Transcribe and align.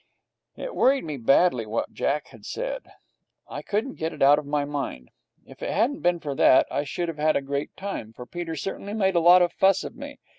It 0.57 0.73
worried 0.73 1.03
me 1.03 1.15
badly 1.17 1.67
what 1.67 1.93
Jack 1.93 2.29
had 2.29 2.43
said. 2.43 2.87
I 3.47 3.61
couldn't 3.61 3.97
get 3.99 4.13
it 4.13 4.23
out 4.23 4.39
of 4.39 4.47
my 4.47 4.65
mind. 4.65 5.11
If 5.45 5.61
it 5.61 5.69
hadn't 5.69 5.99
been 6.01 6.19
for 6.19 6.33
that, 6.33 6.65
I 6.71 6.83
should 6.85 7.07
have 7.07 7.19
had 7.19 7.35
a 7.35 7.41
great 7.43 7.77
time, 7.77 8.11
for 8.11 8.25
Peter 8.25 8.55
certainly 8.55 8.95
made 8.95 9.13
a 9.13 9.19
lot 9.19 9.43
of 9.43 9.53
fuss 9.53 9.83
of 9.83 9.95
me. 9.95 10.17